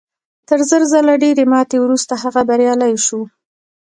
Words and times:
تر 0.49 0.59
زر 0.69 0.81
ځله 0.91 1.13
ډېرې 1.23 1.45
ماتې 1.51 1.77
وروسته 1.81 2.13
هغه 2.23 2.41
بریالی 2.49 2.93
شو 3.05 3.21